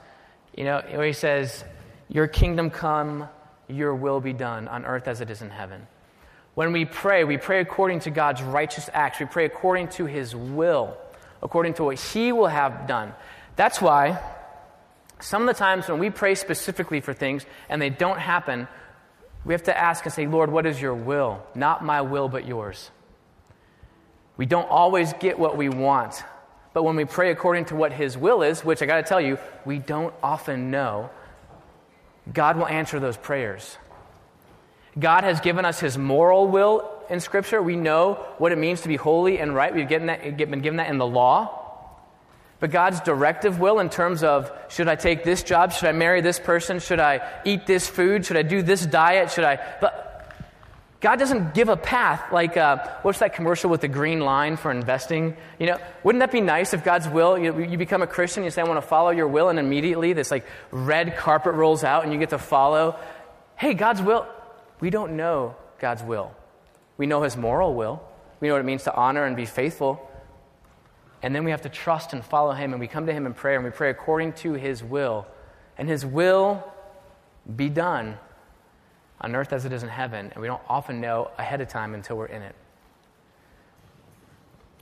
[0.55, 1.63] You know, where he says,
[2.09, 3.29] Your kingdom come,
[3.67, 5.87] your will be done on earth as it is in heaven.
[6.55, 9.19] When we pray, we pray according to God's righteous acts.
[9.19, 10.97] We pray according to his will,
[11.43, 13.13] according to what he will have done.
[13.55, 14.19] That's why
[15.19, 18.67] some of the times when we pray specifically for things and they don't happen,
[19.45, 21.43] we have to ask and say, Lord, what is your will?
[21.55, 22.91] Not my will, but yours.
[24.35, 26.23] We don't always get what we want.
[26.73, 29.21] But when we pray according to what His will is, which I got to tell
[29.21, 31.09] you, we don't often know,
[32.33, 33.77] God will answer those prayers.
[34.97, 37.61] God has given us His moral will in Scripture.
[37.61, 39.73] We know what it means to be holy and right.
[39.73, 41.63] We've that, been given that in the law.
[42.59, 45.73] But God's directive will, in terms of should I take this job?
[45.73, 46.79] Should I marry this person?
[46.79, 48.25] Should I eat this food?
[48.25, 49.31] Should I do this diet?
[49.31, 49.59] Should I.
[49.79, 50.06] But
[50.99, 54.71] God doesn't give a path like, uh, what's that commercial with the green line for
[54.71, 55.37] investing?
[55.59, 58.49] You know, wouldn't that be nice if God's will, you, you become a Christian, you
[58.49, 62.03] say, I want to follow your will, and immediately this like red carpet rolls out
[62.03, 62.99] and you get to follow.
[63.55, 64.25] Hey, God's will,
[64.79, 66.35] we don't know God's will.
[66.97, 68.01] We know his moral will.
[68.39, 70.01] We know what it means to honor and be faithful.
[71.21, 73.33] And then we have to trust and follow him, and we come to him in
[73.33, 75.27] prayer, and we pray according to his will.
[75.77, 76.63] And his will
[77.55, 78.17] be done
[79.19, 81.93] on earth as it is in heaven, and we don't often know ahead of time
[81.93, 82.55] until we're in it.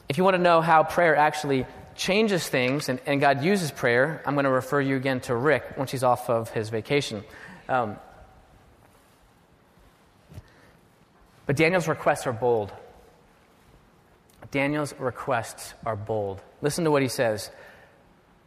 [0.09, 4.21] If you want to know how prayer actually changes things and, and God uses prayer,
[4.25, 7.23] I'm going to refer you again to Rick once he's off of his vacation.
[7.67, 7.97] Um,
[11.45, 12.71] but Daniel's requests are bold.
[14.51, 16.41] Daniel's requests are bold.
[16.61, 17.49] Listen to what he says.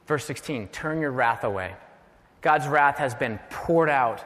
[0.06, 1.74] Verse 16 Turn your wrath away.
[2.40, 4.24] God's wrath has been poured out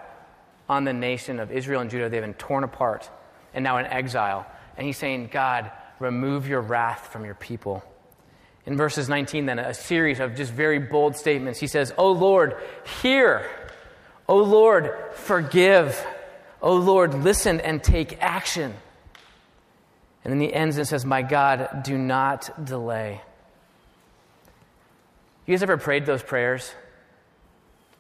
[0.73, 2.09] on the nation of Israel and Judah.
[2.09, 3.11] They've been torn apart
[3.53, 4.47] and now in exile.
[4.77, 7.85] And he's saying, God, remove your wrath from your people.
[8.65, 11.61] In verses 19, then, a series of just very bold statements.
[11.61, 12.57] He says, O Lord,
[13.03, 13.45] hear.
[14.29, 16.03] O Lord, forgive.
[16.63, 18.73] O Lord, listen and take action.
[20.25, 23.21] And then he ends and says, My God, do not delay.
[25.45, 26.73] You guys ever prayed those prayers?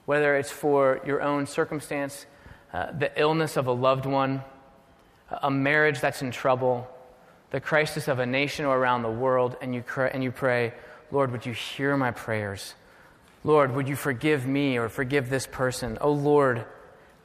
[0.07, 2.25] Whether it's for your own circumstance,
[2.73, 4.43] uh, the illness of a loved one,
[5.43, 6.89] a marriage that's in trouble,
[7.51, 10.73] the crisis of a nation or around the world, and you, cry, and you pray,
[11.11, 12.75] Lord, would you hear my prayers?
[13.45, 15.99] Lord, would you forgive me or forgive this person?
[16.01, 16.65] Oh, Lord,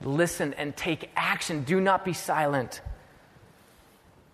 [0.01, 1.63] listen and take action.
[1.63, 2.81] Do not be silent.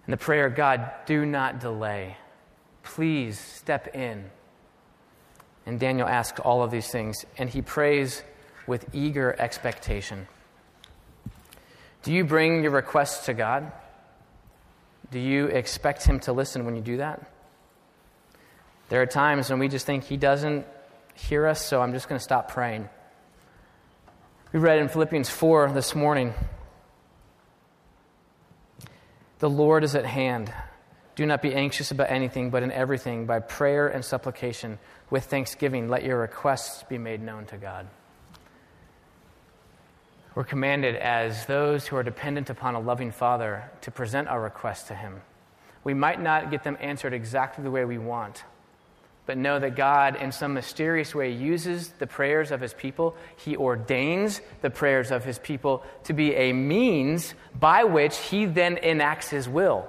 [0.06, 2.17] And the prayer, God, do not delay.
[2.82, 4.26] Please step in.
[5.65, 8.23] And Daniel asks all of these things, and he prays
[8.67, 10.28] with eager expectation.
[12.03, 13.71] Do you bring your requests to God?
[15.09, 17.25] Do you expect Him to listen when you do that?
[18.89, 20.65] There are times when we just think He doesn't
[21.15, 22.89] hear us, so I'm just going to stop praying.
[24.51, 26.33] We read in Philippians 4 this morning
[29.39, 30.53] The Lord is at hand.
[31.15, 35.87] Do not be anxious about anything, but in everything, by prayer and supplication, with thanksgiving,
[35.87, 37.87] let your requests be made known to God.
[40.36, 44.88] We're commanded as those who are dependent upon a loving Father to present our requests
[44.88, 45.22] to Him.
[45.84, 48.43] We might not get them answered exactly the way we want,
[49.28, 53.15] but know that God, in some mysterious way, uses the prayers of His people.
[53.38, 58.78] He ordains the prayers of His people to be a means by which He then
[58.78, 59.88] enacts His will.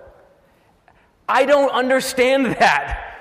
[1.26, 3.12] I don't understand that.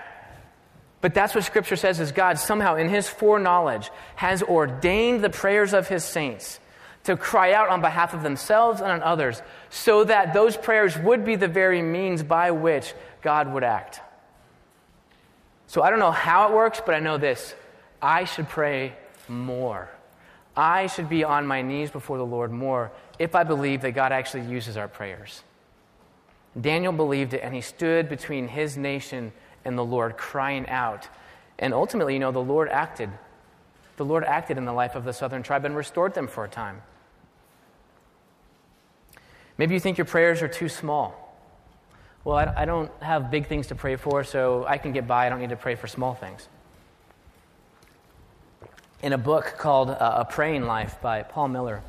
[1.00, 5.74] But that's what Scripture says is God somehow, in His foreknowledge, has ordained the prayers
[5.74, 6.60] of His saints
[7.04, 11.26] to cry out on behalf of themselves and on others, so that those prayers would
[11.26, 14.00] be the very means by which God would act.
[15.68, 17.56] So I don't know how it works, but I know this
[18.02, 18.94] I should pray
[19.28, 19.90] more.
[20.56, 24.12] I should be on my knees before the Lord more if I believe that God
[24.12, 25.44] actually uses our prayers.
[26.60, 29.32] Daniel believed it, and he stood between his nation
[29.66, 31.08] and the Lord, crying out.
[31.58, 33.10] And ultimately, you know, the Lord acted.
[33.98, 36.50] The Lord acted in the life of the southern tribe and restored them for a
[36.50, 36.82] time.
[39.58, 41.20] Maybe you think your prayers are too small.
[42.24, 45.26] Well, I, don't have big things to pray for, so I can get by.
[45.26, 46.48] I don't need to pray for small things.
[49.02, 51.82] In a book called uh, A Praying Life by Paul Miller,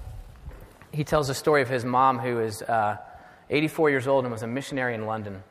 [0.90, 2.96] he tells the story of his mom who is uh,
[3.48, 5.42] 84 years old and was a missionary in London.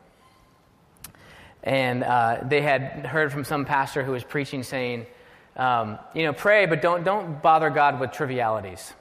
[1.62, 5.06] And uh, they had heard from some pastor who was preaching saying,
[5.56, 8.92] um, you know, pray, but don't, don't bother God with trivialities.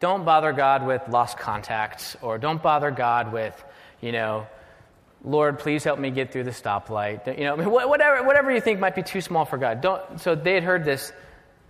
[0.00, 3.64] Don't bother God with lost contacts, or don't bother God with,
[4.00, 4.46] you know,
[5.24, 7.26] Lord, please help me get through the stoplight.
[7.38, 9.80] You know, whatever, whatever you think might be too small for God.
[9.80, 11.12] Don't, so they had heard this,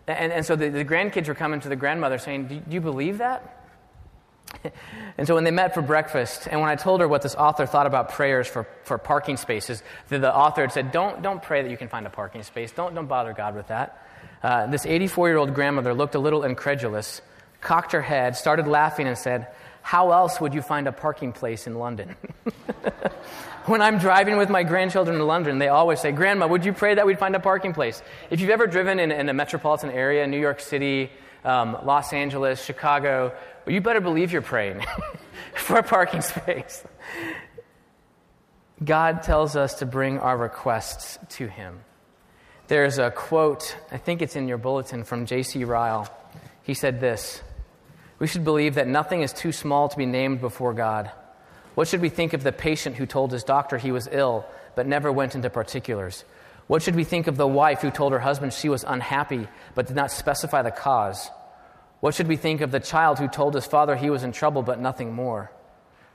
[0.07, 2.81] and, and so the, the grandkids were coming to the grandmother saying, do, do you
[2.83, 3.55] believe that?
[5.19, 7.65] and so when they met for breakfast, and when I told her what this author
[7.67, 11.63] thought about prayers for, for parking spaces, the, the author had said, don't, don't pray
[11.63, 12.73] that you can find a parking space.
[12.73, 14.07] Don't, don't bother God with that.
[14.43, 17.21] Uh, this 84 year old grandmother looked a little incredulous,
[17.61, 19.49] cocked her head, started laughing, and said,
[19.83, 22.15] How else would you find a parking place in London?
[23.67, 26.95] when I'm driving with my grandchildren in London, they always say, Grandma, would you pray
[26.95, 28.03] that we'd find a parking place?
[28.31, 31.11] If you've ever driven in, in a metropolitan area, New York City,
[31.45, 33.35] um, Los Angeles, Chicago,
[33.65, 34.85] well, you better believe you're praying
[35.55, 36.85] for a parking space.
[38.85, 41.81] God tells us to bring our requests to Him.
[42.69, 45.65] There's a quote, I think it's in your bulletin, from J.C.
[45.65, 46.09] Ryle.
[46.63, 47.43] He said this
[48.19, 51.11] We should believe that nothing is too small to be named before God.
[51.75, 54.45] What should we think of the patient who told his doctor he was ill
[54.75, 56.25] but never went into particulars?
[56.67, 59.87] What should we think of the wife who told her husband she was unhappy but
[59.87, 61.31] did not specify the cause?
[62.01, 64.63] What should we think of the child who told his father he was in trouble
[64.63, 65.51] but nothing more?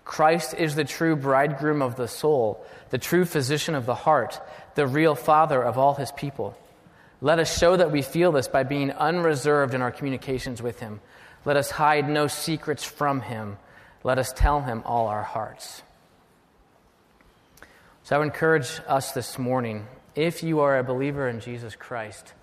[0.06, 4.39] Christ is the true bridegroom of the soul, the true physician of the heart,
[4.76, 6.58] the real father of all his people.
[7.22, 10.99] Let us show that we feel this by being unreserved in our communications with him.
[11.45, 13.57] Let us hide no secrets from him.
[14.03, 15.81] Let us tell him all our hearts.
[18.03, 22.33] So I would encourage us this morning if you are a believer in Jesus Christ,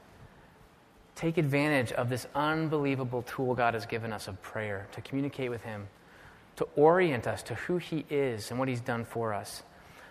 [1.15, 5.63] take advantage of this unbelievable tool God has given us of prayer to communicate with
[5.63, 5.89] him
[6.61, 9.63] to orient us to who He is and what He's done for us,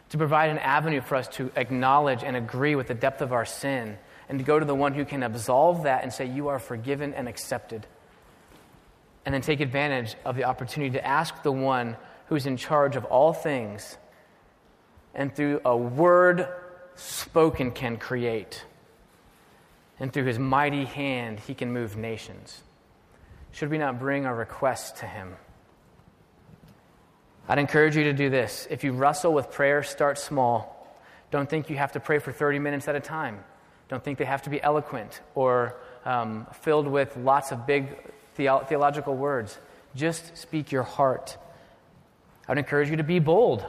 [0.10, 3.46] to provide an avenue for us to acknowledge and agree with the depth of our
[3.46, 6.58] sin, and to go to the one who can absolve that and say, You are
[6.58, 7.86] forgiven and accepted.
[9.26, 11.98] And then take advantage of the opportunity to ask the one
[12.28, 13.98] who's in charge of all things,
[15.14, 16.48] and through a word
[16.96, 18.64] spoken can create.
[20.00, 22.62] And through his mighty hand, he can move nations.
[23.52, 25.36] Should we not bring our requests to him?
[27.48, 28.68] I'd encourage you to do this.
[28.70, 30.88] If you wrestle with prayer, start small.
[31.32, 33.44] Don't think you have to pray for 30 minutes at a time.
[33.88, 37.98] Don't think they have to be eloquent or um, filled with lots of big
[38.40, 39.60] theo- theological words.
[39.96, 41.38] Just speak your heart.
[42.48, 43.66] I'd encourage you to be bold.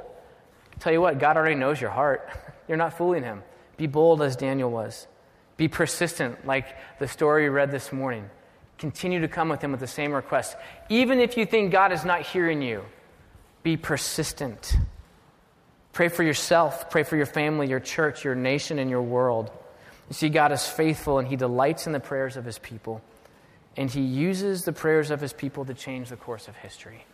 [0.79, 2.31] tell you what, God already knows your heart.
[2.69, 3.43] You're not fooling him.
[3.77, 5.09] Be bold as Daniel was.
[5.57, 6.67] Be persistent, like
[7.01, 8.31] the story you read this morning.
[8.79, 10.57] Continue to come with him with the same request.
[10.89, 12.85] Even if you think God is not hearing you,
[13.65, 14.77] be persistent.
[15.93, 19.51] Pray for yourself, pray for your family, your church, your nation, and your world.
[20.09, 23.03] You see, God is faithful and He delights in the prayers of His people.
[23.77, 27.05] And He uses the prayers of His people to change the course of history.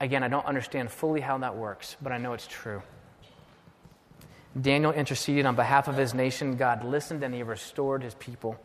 [0.00, 2.82] Again, I don't understand fully how that works, but I know it's true.
[4.60, 6.56] Daniel interceded on behalf of his nation.
[6.56, 8.58] God listened and He restored His people.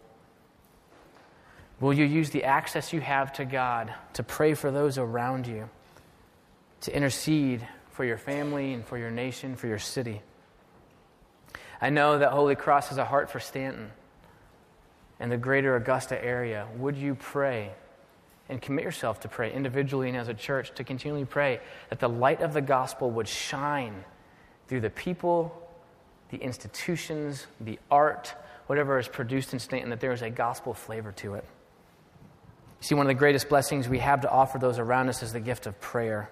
[1.80, 5.70] Will you use the access you have to God to pray for those around you?
[6.84, 10.22] to intercede for your family and for your nation, for your city.
[11.80, 13.90] I know that Holy Cross has a heart for Staunton
[15.24, 16.68] and the greater Augusta area.
[16.76, 17.72] Would you pray
[18.50, 22.10] and commit yourself to pray individually and as a church to continually pray that the
[22.10, 24.04] light of the gospel would shine
[24.68, 25.66] through the people,
[26.30, 28.36] the institutions, the art,
[28.68, 31.46] whatever is produced in Staunton, that there is a gospel flavor to it.
[32.82, 35.40] See, one of the greatest blessings we have to offer those around us is the
[35.40, 36.30] gift of prayer.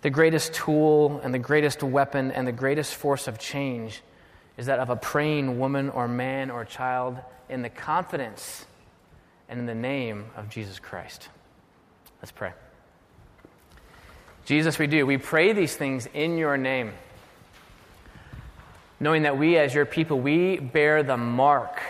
[0.00, 4.00] The greatest tool and the greatest weapon and the greatest force of change
[4.58, 7.16] is that of a praying woman or man or child
[7.48, 8.66] in the confidence
[9.48, 11.28] and in the name of Jesus Christ.
[12.20, 12.52] Let's pray.
[14.44, 15.06] Jesus, we do.
[15.06, 16.92] We pray these things in your name,
[18.98, 21.80] knowing that we, as your people, we bear the mark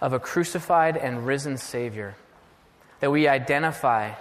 [0.00, 2.16] of a crucified and risen Savior,
[3.00, 4.12] that we identify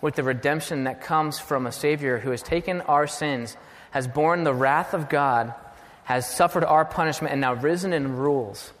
[0.00, 3.56] with the redemption that comes from a Savior who has taken our sins,
[3.92, 5.54] has borne the wrath of God,
[6.04, 8.72] has suffered our punishment, and now risen and rules.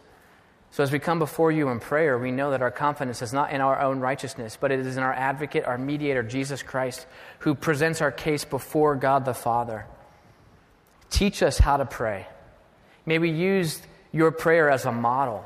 [0.70, 3.52] So, as we come before you in prayer, we know that our confidence is not
[3.52, 7.06] in our own righteousness, but it is in our advocate, our mediator, Jesus Christ,
[7.40, 9.86] who presents our case before God the Father.
[11.10, 12.26] Teach us how to pray.
[13.06, 13.80] May we use
[14.12, 15.44] your prayer as a model.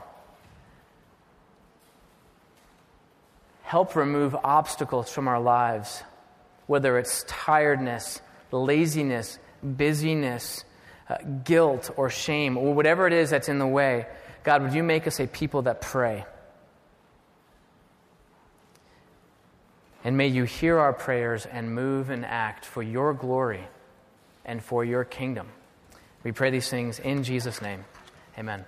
[3.69, 6.03] help remove obstacles from our lives,
[6.67, 10.65] whether it's tiredness, laziness, busyness,
[11.09, 14.07] uh, guilt, or shame, or whatever it is that's in the way.
[14.45, 16.25] God, would you make us a people that pray?
[20.05, 23.67] And may you hear our prayers and move and act for your glory
[24.45, 25.49] and for your kingdom.
[26.23, 27.85] We pray these things in Jesus' name.
[28.39, 28.65] Amen.